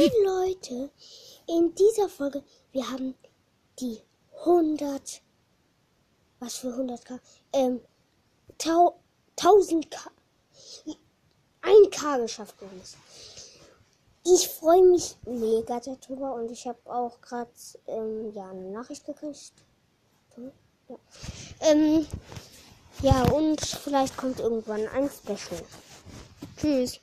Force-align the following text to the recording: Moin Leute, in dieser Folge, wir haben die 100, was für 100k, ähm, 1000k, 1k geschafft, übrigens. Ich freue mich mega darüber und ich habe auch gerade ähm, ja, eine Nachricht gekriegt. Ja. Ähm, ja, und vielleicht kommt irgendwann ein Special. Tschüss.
Moin 0.00 0.24
Leute, 0.24 0.90
in 1.46 1.74
dieser 1.74 2.08
Folge, 2.08 2.42
wir 2.72 2.90
haben 2.90 3.14
die 3.78 4.00
100, 4.46 5.20
was 6.38 6.54
für 6.54 6.68
100k, 6.68 7.20
ähm, 7.52 7.82
1000k, 8.58 9.98
1k 11.60 12.22
geschafft, 12.22 12.54
übrigens. 12.62 12.96
Ich 14.24 14.48
freue 14.48 14.82
mich 14.84 15.18
mega 15.26 15.80
darüber 15.80 16.32
und 16.32 16.50
ich 16.50 16.66
habe 16.66 16.78
auch 16.86 17.20
gerade 17.20 17.50
ähm, 17.86 18.32
ja, 18.32 18.48
eine 18.48 18.70
Nachricht 18.70 19.04
gekriegt. 19.04 19.52
Ja. 20.88 20.96
Ähm, 21.60 22.06
ja, 23.02 23.22
und 23.32 23.60
vielleicht 23.60 24.16
kommt 24.16 24.40
irgendwann 24.40 24.88
ein 24.88 25.10
Special. 25.10 25.62
Tschüss. 26.56 27.00